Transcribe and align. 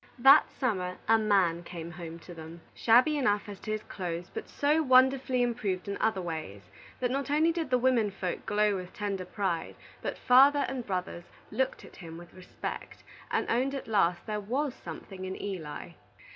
That 0.17 0.49
summer, 0.49 0.97
a 1.07 1.19
man 1.19 1.61
came 1.61 1.91
home 1.91 2.17
to 2.25 2.33
them, 2.33 2.61
shabby 2.73 3.17
enough 3.19 3.47
as 3.47 3.59
to 3.59 3.71
his 3.71 3.83
clothes, 3.83 4.31
but 4.33 4.49
so 4.49 4.81
wonderfully 4.81 5.43
improved 5.43 5.87
in 5.87 5.95
other 6.01 6.23
ways, 6.23 6.63
that 6.99 7.11
not 7.11 7.29
only 7.29 7.51
did 7.51 7.69
the 7.69 7.77
women 7.77 8.09
folk 8.09 8.43
glow 8.47 8.75
with 8.77 8.93
tender 8.93 9.25
pride, 9.25 9.75
but 10.01 10.17
father 10.17 10.65
and 10.67 10.87
brothers 10.87 11.25
looked 11.51 11.85
at 11.85 11.97
him 11.97 12.17
with 12.17 12.33
respect, 12.33 13.03
and 13.29 13.45
owned 13.51 13.75
at 13.75 13.87
last 13.87 14.25
there 14.25 14.39
was 14.41 14.73
something 14.73 15.23
in 15.23 15.39
Eli. 15.39 15.91